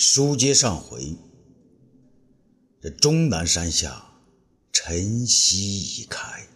[0.00, 1.16] 书接上回，
[2.80, 4.12] 这终南山下
[4.70, 6.46] 晨曦已开，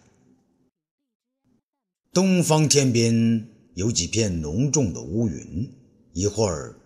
[2.13, 3.45] 东方天边
[3.75, 5.69] 有几片浓重的乌云，
[6.13, 6.79] 一会儿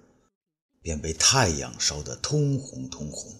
[0.82, 3.36] 便被太阳烧得通红通红。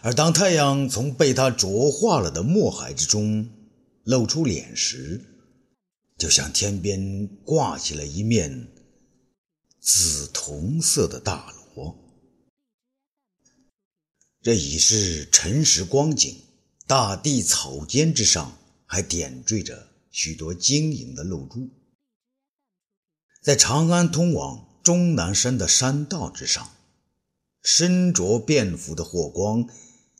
[0.00, 3.50] 而当太阳从被它灼化了的墨海之中
[4.04, 5.20] 露出脸时，
[6.16, 8.68] 就像天边挂起了一面
[9.80, 11.52] 紫铜色的大
[11.84, 11.98] 楼。
[14.42, 16.40] 这已是辰时光景，
[16.86, 21.68] 大地草间之上还点缀着许多晶莹的露珠。
[23.42, 26.70] 在长安通往终南山的山道之上，
[27.62, 29.68] 身着便服的霍光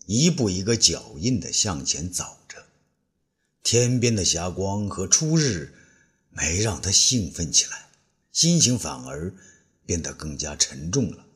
[0.06, 2.66] 一步一个脚印地向前走着。
[3.62, 5.74] 天边的霞光和初日
[6.30, 7.88] 没让他兴奋起来，
[8.32, 9.34] 心情反而
[9.86, 11.26] 变得更加沉重了。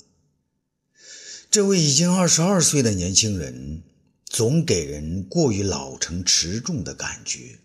[1.52, 3.82] 这位已经二十二岁的年轻人，
[4.24, 7.58] 总给人过于老成持重的感觉。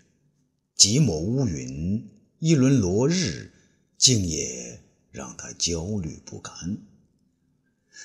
[0.76, 2.06] 几抹乌云，
[2.40, 3.54] 一轮落日，
[3.98, 6.80] 竟也让他焦虑不堪。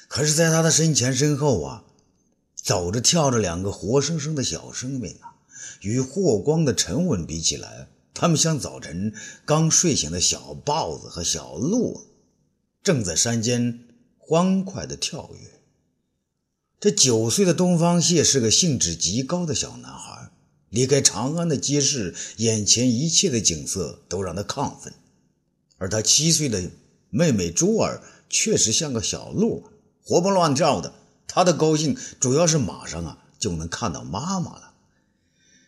[0.06, 1.84] 可是，在他的身前身后啊，
[2.54, 5.34] 走着跳着两个活生生的小生命啊，
[5.80, 9.12] 与霍光的沉稳比起来，他们像早晨
[9.44, 12.06] 刚睡醒的小豹子和小鹿，
[12.84, 13.80] 正在山间
[14.16, 15.50] 欢快地跳跃。
[16.82, 20.32] 这九岁的东方谢是个兴致极高的小男孩，
[20.68, 24.92] 离开长安的街市，眼前一切的景色都让他亢奋。
[25.78, 26.72] 而他七岁的
[27.08, 29.62] 妹妹珠儿确实像个小鹿，
[30.02, 30.92] 活蹦乱跳的。
[31.28, 34.72] 他的高兴主要是马上啊就能看到妈妈了。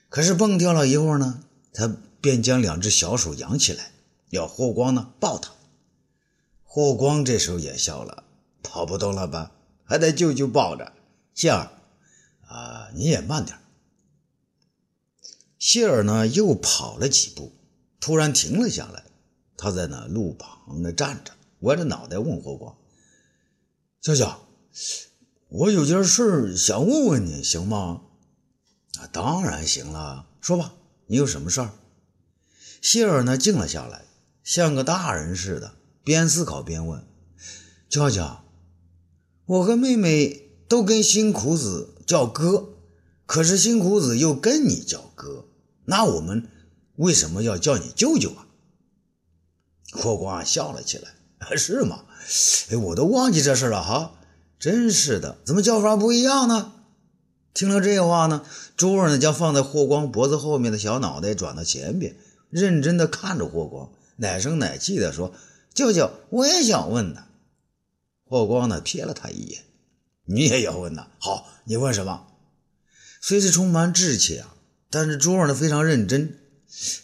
[0.09, 3.93] 可是蹦跳了一会儿呢，他便将两只小手扬起来，
[4.31, 5.53] 要霍光呢抱他。
[6.65, 8.25] 霍光这时候也笑了，
[8.65, 9.53] 跑不动了吧？
[9.85, 10.93] 还得舅舅抱着。
[11.35, 11.71] 谢儿，
[12.47, 13.59] 啊，你也慢点。
[15.59, 17.53] 谢尔呢，又跑了几步，
[17.99, 19.05] 突然停了下来。
[19.57, 22.77] 他在那路旁那站着，歪着脑袋问霍光
[24.01, 24.31] ：“舅舅，
[25.49, 28.03] 我有件事想问问你，行吗
[29.01, 30.75] ？”“啊，当然行了，说吧，
[31.07, 31.73] 你有什么事儿？”
[32.83, 34.05] 谢尔呢，静了下来，
[34.43, 35.75] 像个大人似的，
[36.05, 37.05] 边思考边问
[37.89, 38.45] ：“娇娇，
[39.47, 42.71] 我和妹妹……”都跟辛苦子叫哥，
[43.27, 45.47] 可是辛苦子又跟你叫哥，
[45.85, 46.49] 那我们
[46.97, 48.47] 为什么要叫你舅舅啊？
[49.93, 51.15] 霍光笑了起来，
[51.57, 52.05] 是吗？
[52.71, 54.15] 哎，我都忘记这事了哈，
[54.59, 56.73] 真是的，怎么叫法不一样呢？
[57.53, 58.45] 听了这话呢，
[58.77, 62.17] 珠儿呢将放在霍光脖子后面的小脑袋转到前边，
[62.51, 65.33] 认真的看着霍光，奶声奶气的说
[65.73, 67.27] ：“舅舅，我也想问呢。”
[68.27, 69.63] 霍光呢瞥了他一眼。
[70.27, 71.07] 你也要问呐？
[71.19, 72.27] 好，你问什么？
[73.21, 74.55] 虽是充满志气啊，
[74.91, 76.39] 但是珠儿呢非常认真。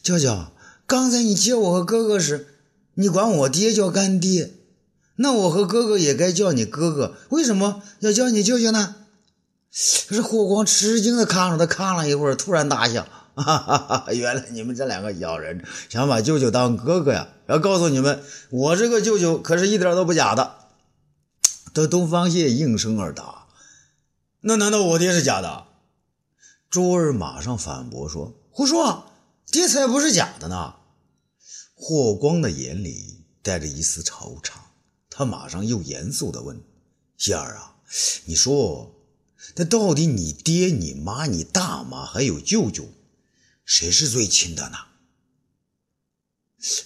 [0.03, 0.47] 舅舅，
[0.87, 2.47] 刚才你接我和哥哥时，
[2.95, 4.53] 你管我爹叫干爹，
[5.17, 8.97] 那我和哥哥也该叫你哥哥，为什么要叫你舅舅呢？
[10.09, 13.07] 可是霍光吃惊的看着他，看了一会儿，突然大笑，
[13.37, 14.13] 哈哈哈！
[14.13, 17.29] 原来你们这两个小人想把舅舅当哥哥呀？
[17.47, 20.55] 要告诉你们，我这个舅舅可是一点都不假的。
[21.73, 23.47] 这东方谢应声而答
[24.43, 25.69] ：“那难道我爹是假的？”
[26.69, 29.13] 珠儿马上反驳说：“胡说，
[29.47, 30.77] 爹才不是假的呢！”
[31.75, 34.53] 霍光的眼里带着一丝惆怅，
[35.09, 36.63] 他马上又严肃地问
[37.17, 37.77] ：“希儿啊，
[38.27, 38.95] 你说，
[39.57, 42.89] 那到底你爹、你妈、你大妈还有舅舅，
[43.65, 44.79] 谁是最亲的呢？”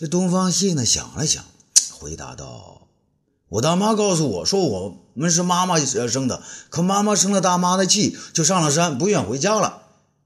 [0.09, 1.45] 东方谢呢想了想，
[1.93, 2.89] 回答道。
[3.55, 9.83] 我大妈告诉我说，我们是妈妈生的，可妈妈生了大妈的气，就上了山，不愿回家了。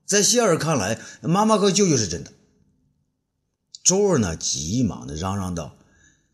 [0.06, 2.32] 在谢儿看来，妈妈和舅舅是真的。
[3.84, 5.76] 周儿呢，急忙的嚷嚷道：“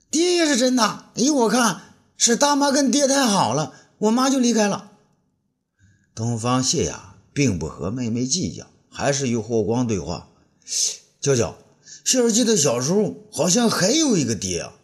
[0.08, 1.80] 爹也是真的，依我看，
[2.16, 4.92] 是大妈跟爹太好了，我妈就离开了。”
[6.14, 10.28] 东方谢呀，并不和妹妹计较，还是与霍光对话
[11.20, 11.56] ：“舅舅，
[12.04, 14.74] 谢儿记得小时候好像还有一个爹啊。”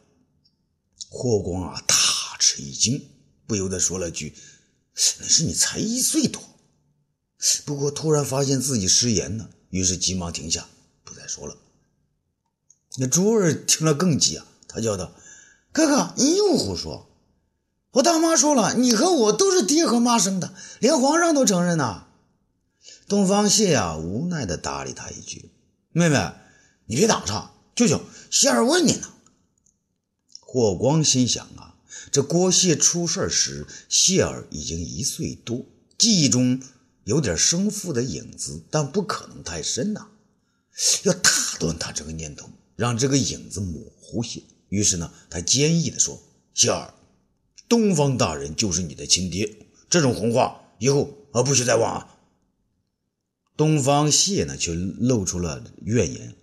[1.13, 1.97] 霍光啊，大
[2.41, 3.07] 吃一惊，
[3.47, 4.35] 不由得说了句
[5.21, 6.43] ：“那是你才一岁多。”
[7.65, 10.67] 不过突然发现自己失言了，于是急忙停下，
[11.05, 11.57] 不再说了。
[12.97, 15.13] 那珠儿听了更急啊，他叫道
[15.71, 17.07] ：“哥哥，你又胡说！
[17.93, 22.09] 我大妈说了，你和我都是爹和妈生的，连皇上都承认呐。”
[23.07, 25.51] 东方谢啊，无奈地搭理他一句
[25.93, 26.33] ：“妹妹，
[26.87, 28.01] 你别打岔，舅舅，
[28.31, 29.13] 希儿问你呢。”
[30.41, 31.77] 霍光心想啊，
[32.11, 35.67] 这郭谢出事时，谢儿已经一岁多，
[35.99, 36.63] 记忆中
[37.05, 40.09] 有点生父的影子，但不可能太深呐。
[41.03, 44.43] 要打断他这个念头，让这个影子模糊些。
[44.69, 46.23] 于是呢，他坚毅地说
[46.55, 46.95] ：“谢儿，
[47.69, 52.17] 东方大人就是你的亲爹，这种红话以后啊不许再忘啊。”
[53.57, 56.35] 东方谢呢，却露出了怨言：“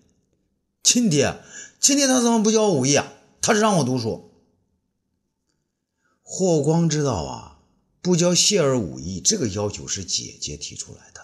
[0.83, 1.39] 亲爹，
[1.79, 3.11] 亲爹他怎么不教我武艺啊？
[3.41, 4.25] 他是让我读书。”
[6.29, 7.59] 霍光知道啊，
[8.01, 11.21] 不教谢儿武艺这个要求是姐姐提出来的，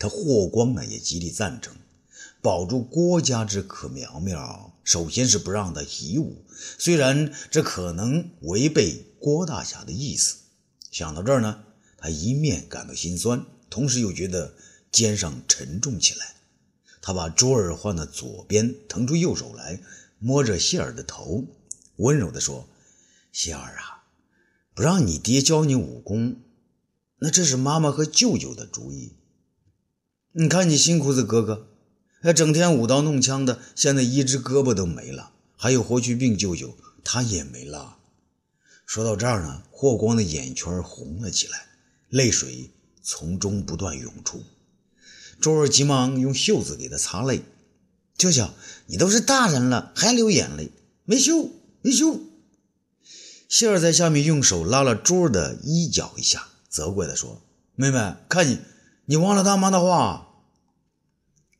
[0.00, 1.76] 他霍光呢也极力赞成。
[2.42, 6.44] 保住郭家之可苗苗，首先是不让他习武。
[6.76, 10.38] 虽然这可能违背郭大侠的意思，
[10.90, 11.62] 想到这儿呢，
[11.96, 14.54] 他一面感到心酸，同时又觉得
[14.90, 16.34] 肩上沉重起来。
[17.00, 19.80] 他把桌耳换到左边，腾出右手来，
[20.18, 21.44] 摸着谢儿的头，
[21.98, 22.66] 温柔地说
[23.34, 24.04] ：“谢儿啊，
[24.74, 26.36] 不让你爹教你武功，
[27.18, 29.14] 那这是妈妈和舅舅的主意。
[30.34, 31.66] 你看你新裤子哥哥。”
[32.22, 35.32] 那整天舞刀弄枪的，现在一只胳膊都没了。
[35.56, 37.98] 还有霍去病舅舅，他也没了。
[38.86, 41.66] 说到这儿呢，霍光的眼圈红了起来，
[42.08, 42.70] 泪水
[43.02, 44.42] 从中不断涌出。
[45.40, 47.42] 周儿急忙用袖子给他擦泪
[48.16, 48.48] ：“舅舅，
[48.86, 50.70] 你都是大人了，还流眼泪？
[51.04, 51.50] 没羞，
[51.82, 52.20] 没羞。”
[53.48, 57.42] 谢儿在下面用手拉了周儿的衣角一下，责怪地说
[57.76, 58.58] ：“妹妹，看你，
[59.06, 60.28] 你忘了大妈的话。”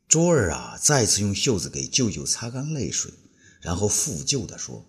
[0.09, 3.13] 卓儿啊，再次用袖子给舅舅擦干泪水，
[3.61, 4.85] 然后负疚地说：“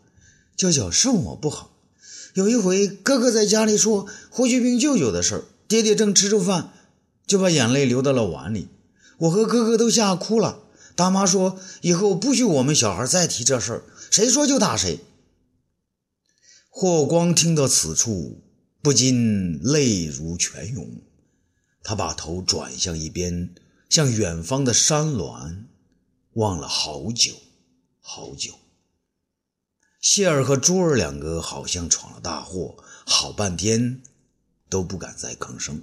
[0.56, 1.72] 舅舅是我不好。
[2.34, 6.74] 有一回，哥哥在家里说霍去病舅舅的事儿，爹爹正吃着饭，
[7.26, 8.68] 就把眼泪流到了碗里。
[9.20, 10.60] 我和哥哥都吓哭了。
[10.96, 15.00] 大妈说以后不许我们小孩再提这事儿，谁说就打谁。”
[16.78, 18.44] 霍光听到此处，
[18.82, 21.02] 不禁泪如泉涌，
[21.82, 23.56] 他把头转向一边。
[23.90, 25.68] 向远方的山峦
[26.34, 27.32] 望了好久，
[28.02, 28.56] 好久。
[30.02, 32.76] 谢儿和珠儿两个好像闯了大祸，
[33.06, 34.02] 好半天
[34.68, 35.82] 都不敢再吭声。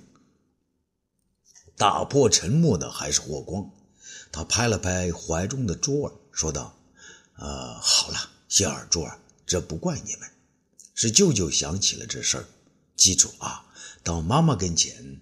[1.74, 3.70] 打破沉默的还是霍光，
[4.30, 6.78] 他拍了拍怀中的珠儿，说道
[7.40, 10.28] ：“呃，好了，谢儿、珠儿，这不怪你们，
[11.02, 12.44] 是舅舅想起了这事儿。
[12.94, 13.66] 记住啊，
[14.04, 15.20] 到妈妈跟前，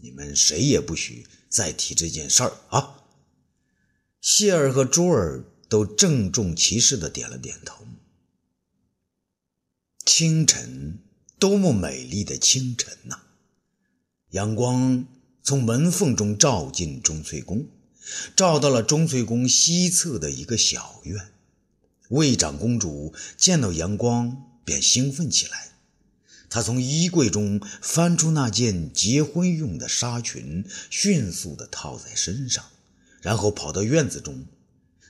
[0.00, 3.04] 你们谁也不许。”再提这件事儿啊！
[4.20, 7.86] 谢儿和珠儿都郑重其事的点了点头。
[10.04, 10.98] 清晨，
[11.38, 13.20] 多么美丽的清晨呐！
[14.30, 15.06] 阳光
[15.44, 17.68] 从门缝中照进钟粹宫，
[18.34, 21.32] 照到了钟粹宫西侧的一个小院。
[22.08, 25.72] 魏长公主见到阳光，便兴奋起来。
[26.48, 32.64] 他从衣柜中翻出那件结婚用的纱裙，迅速地套在身上，
[33.22, 34.46] 然后跑到院子中。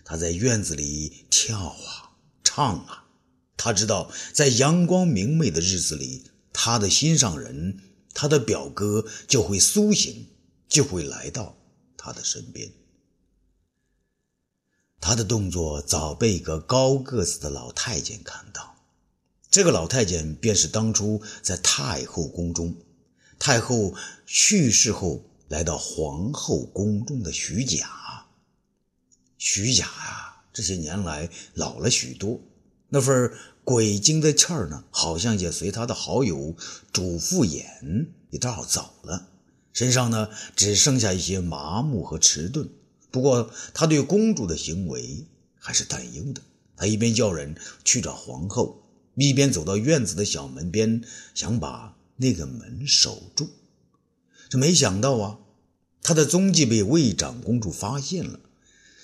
[0.04, 2.12] 他在院子里跳啊，
[2.44, 3.06] 唱啊。
[3.56, 7.81] 他知道，在阳光明媚的日子里，他的心上人，
[8.12, 10.26] 他的表哥就会苏醒，
[10.69, 11.56] 就会来到
[11.96, 12.72] 他的身边。
[15.00, 18.51] 他的动作早被一个高个子的老太监看到。
[19.52, 22.75] 这个老太监便是当初在太后宫中，
[23.38, 23.94] 太后
[24.25, 28.26] 去世后来到皇后宫中的徐甲。
[29.37, 32.40] 徐甲啊，这些年来老了许多，
[32.88, 33.30] 那份
[33.62, 36.56] 鬼精的气儿呢，好像也随他的好友
[36.90, 39.28] 主父偃一道走了，
[39.75, 42.66] 身上呢只剩下一些麻木和迟钝。
[43.11, 45.26] 不过他对公主的行为
[45.59, 46.40] 还是担忧的，
[46.75, 47.54] 他一边叫人
[47.85, 48.82] 去找皇后。
[49.14, 51.02] 一边走到院子的小门边，
[51.35, 53.50] 想把那个门守住。
[54.49, 55.38] 这没想到啊，
[56.02, 58.40] 他的踪迹被魏长公主发现了。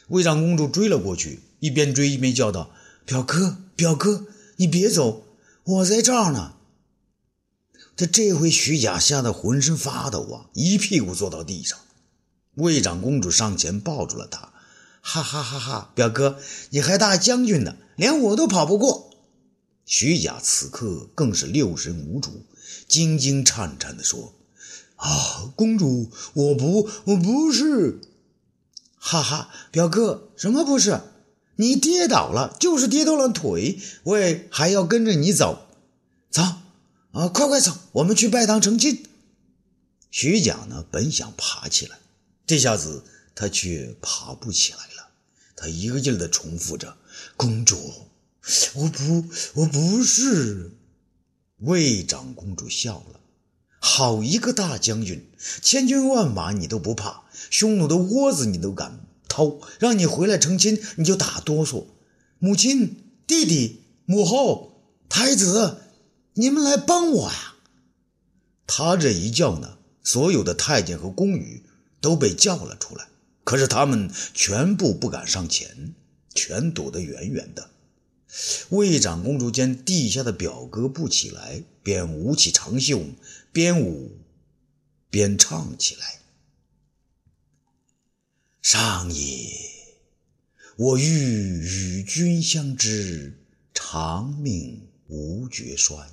[0.09, 2.71] 魏长公主追了过去，一边追一边叫道
[3.05, 5.25] ：“表哥，表哥，你别走，
[5.65, 6.55] 我在这儿呢。”
[7.97, 11.79] 他这回徐甲吓得浑身发抖啊，一屁股坐到地上。
[12.55, 14.53] 魏长公主上前抱住了他，
[15.01, 15.93] 哈哈哈哈！
[15.95, 16.39] 表哥，
[16.71, 19.08] 你还大将军呢，连我都跑不过。
[19.89, 22.45] 徐甲此刻更是六神无主，
[22.87, 24.35] 惊惊颤颤地说
[24.97, 27.99] ：“啊，公主，我不，我不是。”
[29.01, 31.01] 哈哈，表哥，什么不是？
[31.57, 35.67] 你跌倒了，就是跌断了腿，我也还要跟着你走。
[36.31, 36.43] 走，
[37.13, 39.07] 啊，快快走，我们去拜堂成亲。
[40.11, 41.99] 徐甲呢，本想爬起来，
[42.47, 43.05] 这下子
[43.35, 45.09] 他却爬不起来了。
[45.57, 46.99] 他一个劲儿地重复着
[47.39, 47.91] ：“公主。”
[48.75, 50.73] 我不，我不是。
[51.59, 53.21] 魏长公主笑了
[53.81, 55.29] ：“好一个大将军，
[55.61, 61.87] 千军万马你都不怕，匈奴的窝子你都敢偷，让你回来成亲你就打哆嗦。
[62.39, 65.79] 母亲、弟弟、母后、太子，
[66.35, 67.57] 你们来帮我呀！”
[68.71, 71.65] 他这一叫呢，所有的太监和宫女
[72.01, 73.09] 都被叫了出来，
[73.43, 75.95] 可是他们全部不敢上前，
[76.35, 77.71] 全躲得远远的。
[78.71, 83.03] 魏长公主见地下的表哥不起来，便舞起长袖，
[83.53, 84.19] 边舞
[85.11, 86.21] 边唱起来
[88.63, 89.51] ：“上也，
[90.77, 93.35] 我欲与君相知，
[93.75, 96.11] 长命无绝衰。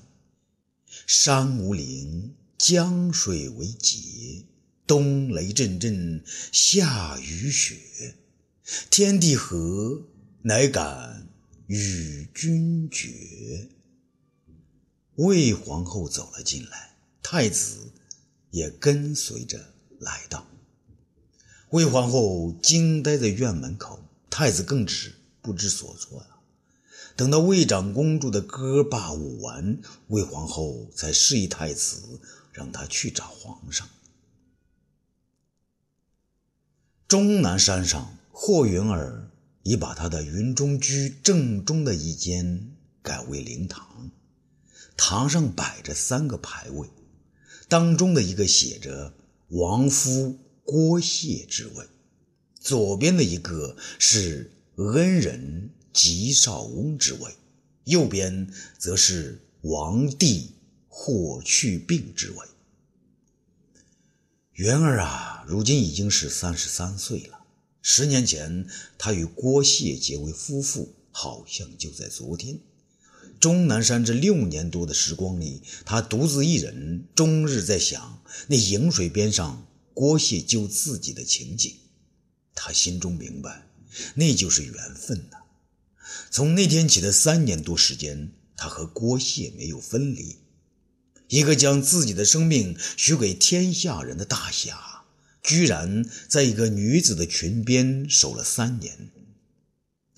[1.06, 4.46] 山无陵。”江水为竭，
[4.88, 7.76] 冬雷阵阵，夏雨雪，
[8.90, 10.04] 天地合，
[10.44, 11.25] 乃敢
[11.68, 13.70] 与君绝。
[15.16, 17.92] 魏皇后走了进来，太子
[18.52, 20.48] 也跟随着来到。
[21.70, 26.40] 魏皇后惊呆在院门口，太子更是不知所措了。
[27.16, 32.20] 等到魏长公主的歌罢舞完，魏皇后才示意太子。
[32.56, 33.86] 让他去找皇上。
[37.06, 39.30] 终南山上，霍云儿
[39.66, 42.70] 已把他的云中居正中的一间
[43.02, 44.12] 改为灵堂，
[44.96, 46.88] 堂上摆着三个牌位，
[47.68, 49.16] 当中的一个写着
[49.50, 51.88] “王夫郭谢”之位，
[52.60, 57.32] 左边的一个是“恩人吉少翁”之位，
[57.86, 60.52] 右边则是“王帝”。
[60.98, 62.38] 霍去病之位。
[64.54, 67.35] 元儿啊，如今已经是三十三岁了。
[67.88, 68.66] 十年前，
[68.98, 72.58] 他与郭谢结为夫妇，好像就在昨天。
[73.40, 81.76] 终南山这六年多的时光里，他独自一人，终日在想那饮水边上郭谢救自己的情景。
[82.56, 83.68] 他心中明白，
[84.16, 85.38] 那就是缘分呐。
[86.32, 90.38] 从那天起的三年多时间，他和郭谢没有分离。
[91.28, 94.95] 一个将自己的生命许给天下人的大侠，
[95.46, 99.10] 居然在一个女子的裙边守了三年。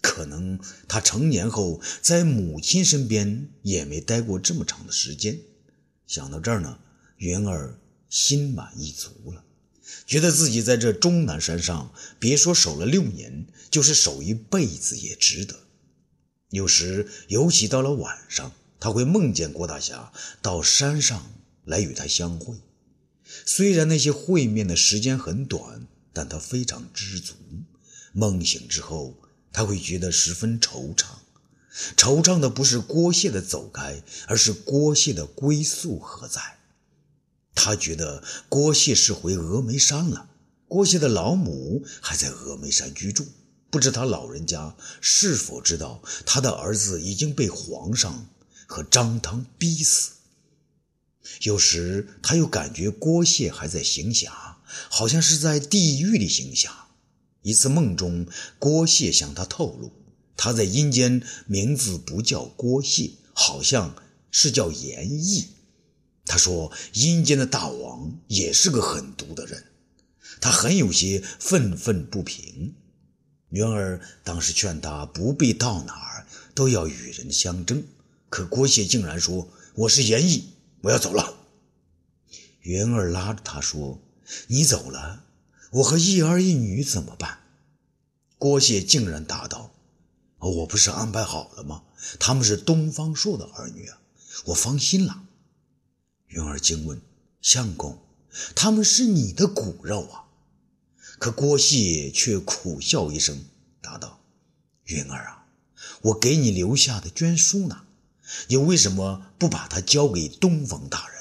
[0.02, 5.40] 可能他成年后在母亲身边也没待过这么长的时间。
[6.06, 6.80] 想到这儿呢，
[7.18, 7.78] 云儿
[8.10, 9.44] 心满意足了，
[10.06, 15.60] 觉得自己在这终南山上，别说守了六年，就是守一辈子也值得。
[16.50, 18.54] 有时，尤其到了晚上。
[18.80, 21.32] 他会梦见郭大侠到山上
[21.66, 22.56] 来与他相会，
[23.46, 27.34] 虽然那些会面的时间很短，但他非常知足。
[28.14, 29.16] 梦醒之后，
[29.52, 31.06] 他会觉得十分惆怅，
[31.96, 36.42] 惆怅的不是郭谢的走开，而是郭谢的归宿何在？
[37.54, 40.30] 他觉得郭谢是回峨眉山了，
[40.68, 43.28] 郭谢的老母还在峨眉山居住，
[43.70, 48.28] 不知他老人家是否知道他的儿子已经被皇上。
[48.70, 50.12] 和张汤逼死。
[51.42, 54.58] 有时他又感觉郭谢还在行侠，
[54.90, 56.88] 好像是在地狱里行侠。
[57.42, 58.28] 一次梦中，
[58.60, 59.92] 郭谢向他透露，
[60.36, 63.96] 他在阴间名字不叫郭谢，好像
[64.32, 65.48] 是叫严毅。
[66.26, 69.64] 他说阴间的大王也是个狠毒的人，
[70.42, 72.76] 他很有些愤愤不平。
[73.50, 77.82] 云儿当时劝他不必到哪儿都要与人相争。
[78.30, 80.50] 可郭谢竟然说：“我是严毅，
[80.82, 81.38] 我要走了。”
[82.62, 84.02] 云儿拉着他说
[84.48, 85.24] ：“你走了，
[85.72, 87.40] 我和一儿一女怎么办？”
[88.38, 89.74] 郭谢竟然答道
[90.38, 91.84] ：“我不是安排好了吗？
[92.20, 94.00] 他们是东方朔的儿女啊，
[94.46, 95.24] 我放心了。”
[96.28, 97.02] 云儿惊问
[97.42, 97.98] ：“相公，
[98.54, 100.26] 他们是你的骨肉啊？”
[101.18, 103.46] 可郭谢却苦笑一声，
[103.82, 104.20] 答道
[104.86, 105.48] ：“云儿啊，
[106.02, 107.86] 我给你留下的捐书呢。”
[108.48, 111.18] 你为什么不把它交给东方大人？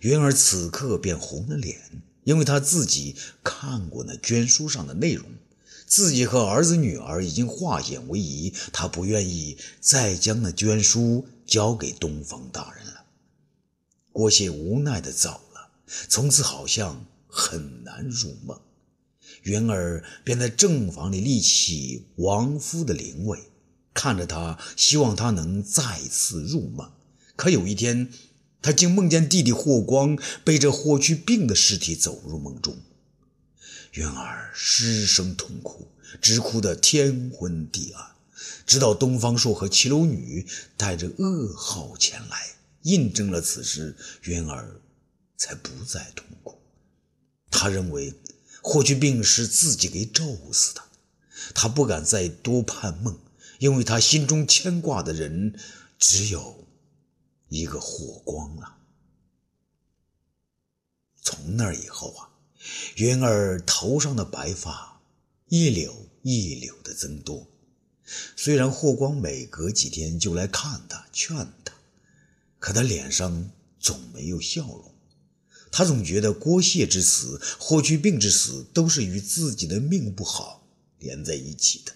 [0.00, 5.26] 云儿此刻便红了脸，因为他自己看过那捐书上的内容，
[5.86, 13.04] 自己和儿子女儿已经化险为夷，他不愿意再将那捐书交给东方大人了。
[14.12, 15.70] 郭谢无奈的走了，
[16.08, 18.60] 从此好像很难入梦。
[19.42, 23.38] 云儿便在正房里立起亡夫的灵位。
[23.96, 26.92] 看着他，希望他能再次入梦。
[27.34, 28.12] 可有一天，
[28.60, 32.76] 他竟梦见弟弟霍光背着霍去病的尸体走入梦中。
[33.92, 35.88] 云儿失声痛哭，
[36.20, 38.12] 直哭得天昏地暗。
[38.66, 44.80] 直到东方朔和齐楼女带着噩耗前来，印证了此事云儿
[45.38, 46.58] 才不再痛苦。
[47.50, 48.12] 他认为
[48.60, 50.82] 霍去病是自己给咒死的，
[51.54, 53.18] 他不敢再多盼梦，
[53.58, 55.58] 因为他心中牵挂的人
[55.98, 56.66] 只有
[57.48, 58.76] 一个霍光了。
[61.22, 62.30] 从那以后啊，
[62.96, 65.00] 云儿头上的白发
[65.48, 67.46] 一绺一绺的增多。
[68.36, 71.74] 虽然霍光每隔几天就来看他、劝他，
[72.60, 74.94] 可他脸上总没有笑容。
[75.72, 80.64] 他总觉得郭谢之死、霍去病之死都是与自己的命不好
[81.00, 81.95] 连在一起的。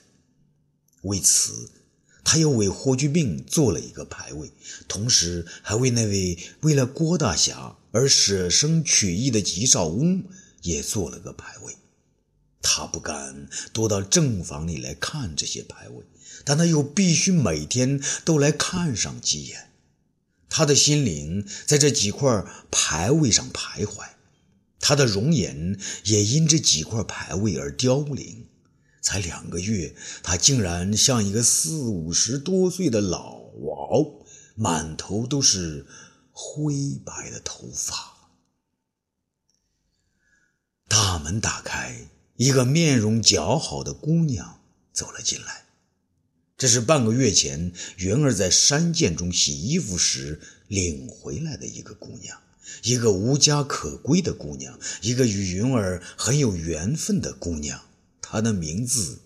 [1.03, 1.71] 为此，
[2.23, 4.53] 他又为霍去病做了一个牌位，
[4.87, 10.25] 同时还为那位为了郭大侠而舍生取义的吉少翁
[10.63, 11.77] 也做了个牌位。
[12.63, 16.05] 他不敢多到正房里来看这些牌位，
[16.45, 19.71] 但他又必须每天都来看上几眼。
[20.51, 24.11] 他的心灵在这几块牌位上徘徊，
[24.79, 28.47] 他的容颜也因这几块牌位而凋零。
[29.01, 34.05] 才两个月，他竟然像一个四五十多岁的老王，
[34.55, 35.87] 满头都是
[36.33, 38.31] 灰白的头发。
[40.89, 42.09] 大门打开。
[42.37, 44.63] 一个面容姣好的姑娘
[44.95, 45.67] 走了进来，
[46.57, 52.41] 这是半个月前云儿在山涧中洗衣服时领回来的一个姑娘，
[52.83, 57.83] 一个无家可归的姑娘，一个与云儿很有缘分的姑娘。
[58.33, 59.23] 他的名字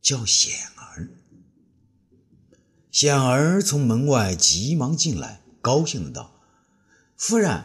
[0.00, 1.10] 叫显儿。
[2.92, 6.40] 显儿从门外急忙进来，高兴的道
[7.18, 7.64] ：“夫人，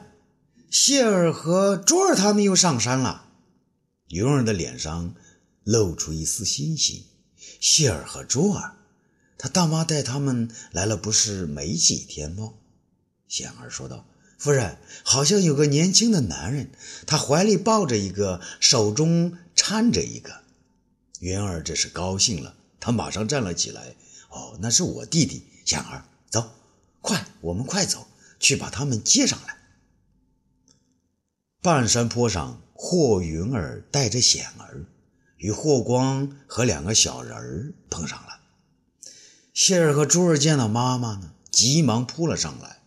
[0.71, 3.29] 谢儿和卓儿他们又上山了。”
[4.09, 5.13] 云儿的脸上
[5.63, 7.05] 露出一丝欣喜。
[7.59, 8.75] 谢儿和卓儿，
[9.37, 12.53] 他大妈带他们来了，不是没几天吗？
[13.27, 14.07] 显儿说道
[14.43, 16.69] ：“夫人，好像有个年轻的男人，
[17.07, 20.41] 他怀里抱着一个，手中搀着一个。”
[21.21, 23.95] 云儿这是高兴了，他马上站了起来
[24.27, 26.51] ：“哦，那是我弟弟显儿，走，
[26.99, 28.05] 快，我们快走，
[28.37, 29.55] 去把他们接上来。”
[31.63, 32.59] 半山坡上。
[32.75, 34.85] 霍云儿带着显儿，
[35.37, 38.41] 与霍光和两个小人儿碰上了。
[39.53, 42.82] 谢儿和珠儿见到妈妈呢，急忙扑了上来。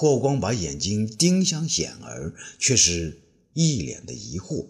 [0.00, 3.20] 霍光把眼睛盯向显儿，却是
[3.52, 4.68] 一脸的疑惑。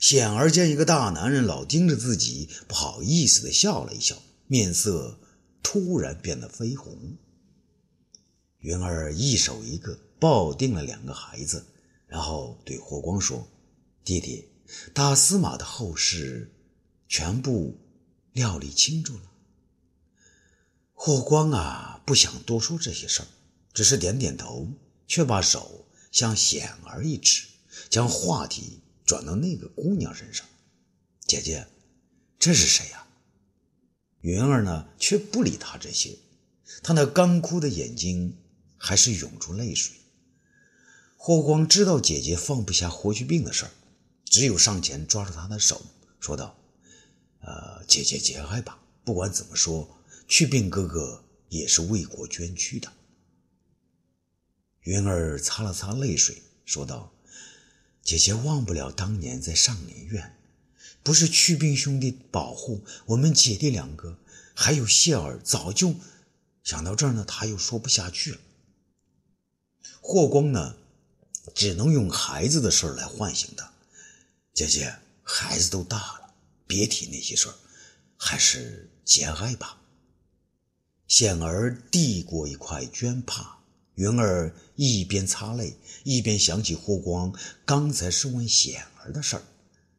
[0.00, 5.20] 显儿见一个大男人老盯着自己，不好意思的笑了一笑，面色
[5.62, 7.16] 突然变得绯红。
[8.58, 11.64] 云儿一手一个抱定了两个孩子，
[12.08, 13.46] 然后对霍光说。
[14.02, 14.48] 弟弟，
[14.92, 16.52] 大司马的后事
[17.06, 17.78] 全部
[18.32, 19.30] 料理清楚了。
[20.94, 23.28] 霍光啊，不想多说这些事儿，
[23.72, 24.68] 只是点点头，
[25.06, 27.44] 却把手向显儿一指，
[27.88, 30.46] 将话题转到那个姑娘身上。
[31.26, 31.66] 姐姐，
[32.38, 33.06] 这是谁呀？
[34.20, 36.18] 云儿呢，却不理他这些，
[36.82, 38.36] 他那干枯的眼睛
[38.76, 39.96] 还是涌出泪水。
[41.16, 43.70] 霍光知道姐姐放不下霍去病的事儿。
[44.24, 45.80] 只有上前抓住他的手，
[46.20, 46.54] 说道
[47.40, 48.78] ：“呃，姐姐节哀吧。
[49.04, 52.92] 不管怎么说，去病哥哥也是为国捐躯的。”
[54.88, 57.12] 云儿擦了擦泪水，说道
[58.02, 60.34] ：“姐姐忘不了当年在上林苑，
[61.02, 64.16] 不是去病兄弟保护我们姐弟两个，
[64.54, 65.38] 还有谢儿。
[65.44, 65.94] 早就
[66.64, 68.38] 想到这儿呢，他又说不下去了。
[70.00, 70.76] 霍光呢，
[71.54, 73.70] 只能用孩子的事来唤醒他。”
[74.54, 76.32] 姐姐，孩子都大了，
[76.66, 77.54] 别提那些事儿，
[78.16, 79.82] 还是节哀吧。
[81.06, 83.57] 显儿递过一块绢帕，
[83.98, 87.34] 云儿一边擦泪，一边想起霍光
[87.64, 89.42] 刚才是问显儿的事儿。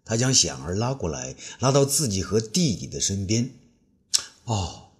[0.05, 3.53] 他将显儿拉过来，拉到自己和弟弟的身边。
[4.45, 4.91] 哦，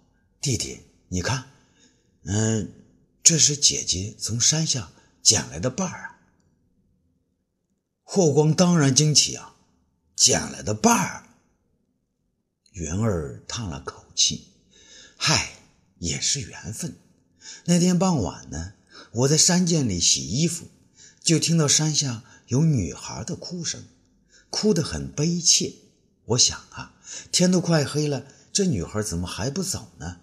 [0.42, 1.46] 弟弟，你看，
[2.24, 2.70] 嗯，
[3.22, 6.20] 这是姐姐从山下捡来的瓣儿啊。
[8.02, 9.56] 霍光当然惊奇啊。
[10.14, 11.24] 捡来的伴儿，
[12.72, 14.48] 云儿叹了口气
[15.16, 15.54] ：“嗨，
[15.98, 16.94] 也是缘分。
[17.64, 18.74] 那天傍晚呢，
[19.12, 20.68] 我在山涧里洗衣服，
[21.22, 23.84] 就听到山下有女孩的哭声，
[24.50, 25.74] 哭得很悲切。
[26.26, 26.94] 我想啊，
[27.32, 30.18] 天都快黑了，这女孩怎么还不走呢？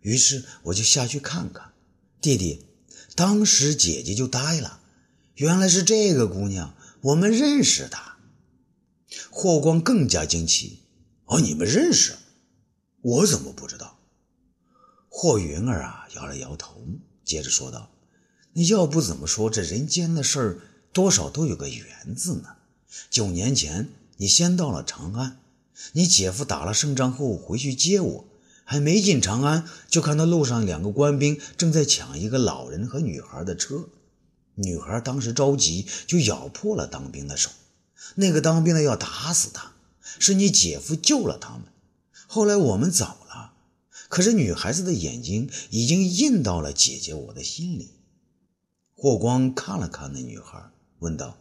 [0.00, 1.72] 于是我就下去看看。
[2.20, 2.66] 弟弟，
[3.14, 4.80] 当时姐姐就呆了，
[5.36, 8.18] 原来是这个姑娘，我们认识她。”
[9.30, 10.80] 霍光更加惊奇
[11.26, 12.16] ：“哦，你们认识？
[13.00, 14.00] 我怎么不知道？”
[15.08, 16.84] 霍云儿啊，摇了摇头，
[17.24, 17.90] 接着说道
[18.56, 20.58] ：“你要不怎么说这人间的事儿
[20.92, 22.50] 多少都有个缘字呢？
[23.10, 23.88] 九年前
[24.18, 25.40] 你先到了长安，
[25.92, 28.24] 你姐夫打了胜仗后回去接我，
[28.62, 33.88] 还没进长安，就看到路上两个官兵正在抢一个老人和女孩的车。
[34.54, 37.50] 女孩当时着急，就咬破了当兵的手。
[38.14, 39.72] 那个当兵的要打死他，
[40.20, 41.62] 是你姐夫救了他们。
[42.28, 43.54] 后来我们走了，
[44.08, 47.90] 可是女孩子的眼睛已经印到了姐姐我的心里。
[49.04, 51.36] 霍光看了看那女孩，问道：“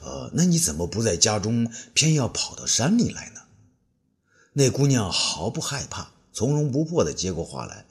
[0.00, 3.42] 呃，那你怎么不在家中，偏要跑到山里来呢？”
[4.54, 7.84] 那姑娘毫不害怕，从容不迫地接过话来。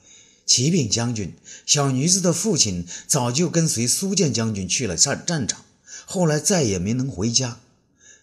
[0.44, 5.64] 启禀将军，小女子的父亲早就跟随苏建将军去了战战场，
[6.04, 7.60] 后来再也没能回家。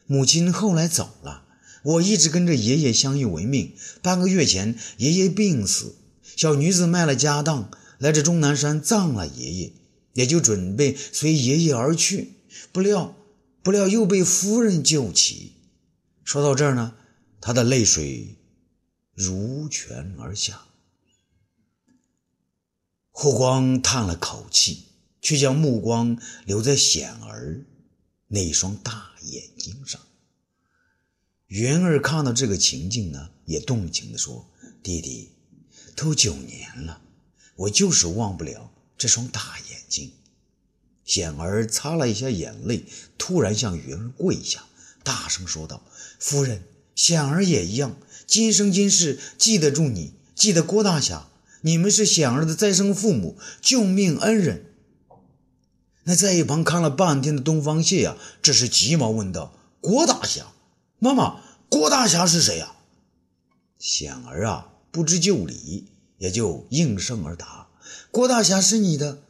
[0.05, 1.43] 母亲后来走了，
[1.83, 3.73] 我一直跟着爷爷相依为命。
[4.01, 5.95] 半个月前，爷爷病死，
[6.35, 9.71] 小女子卖了家当，来这终南山葬了爷爷，
[10.13, 12.34] 也就准备随爷爷而去。
[12.72, 13.15] 不料，
[13.63, 15.54] 不料又被夫人救起。
[16.24, 16.95] 说到这儿呢，
[17.41, 18.38] 他的泪水
[19.13, 20.65] 如泉而下。
[23.12, 24.86] 霍光叹了口气，
[25.22, 27.65] 却将目光留在显儿
[28.28, 30.00] 那双大眼睛上。
[31.48, 34.50] 云儿看到这个情景呢，也动情地说
[34.82, 35.32] ：“弟弟，
[35.95, 37.02] 都九年了，
[37.56, 40.13] 我就是忘不了这双大眼睛。”
[41.04, 42.86] 显儿擦了一下眼泪，
[43.17, 44.65] 突然向云儿跪下，
[45.04, 45.82] 大声说道
[46.19, 46.63] ：“夫人，
[46.95, 47.97] 显儿也一样，
[48.28, 51.25] 今生今世记得住你，记得郭大侠。”
[51.62, 54.67] 你们是显儿的再生父母，救命恩人。
[56.04, 60.54] 那在一旁看了半天的东方谢呀，这时急忙问道：“郭大侠，
[60.99, 62.78] 妈妈，郭大侠是谁呀？”
[63.78, 67.67] 显儿啊，不知就里，也就应声而答
[68.10, 69.23] ：“郭大侠是你的。”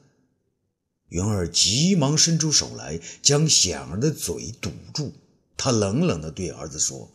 [1.10, 5.13] 云儿急忙伸出手来，将显儿的嘴堵住。
[5.58, 7.12] 他冷冷地对儿子说：“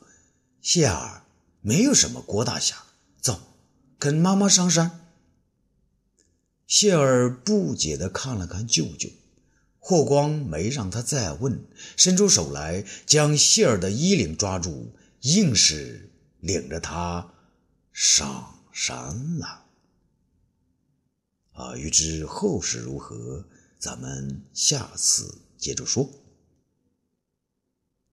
[0.60, 1.24] 谢儿，
[1.60, 2.76] 没有什么郭大侠，
[3.20, 3.40] 走，
[3.98, 5.00] 跟妈妈上山。”
[6.66, 9.08] 谢儿不解地看了看舅舅，
[9.78, 11.64] 霍光没让他再问，
[11.96, 17.32] 伸出手来将谢儿的衣领抓住，硬是领着他
[17.92, 19.64] 上山了。
[21.52, 23.44] 啊，欲知后事如何，
[23.78, 26.23] 咱们下次接着说。